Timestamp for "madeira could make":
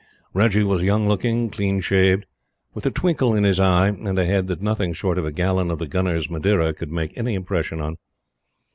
6.27-7.15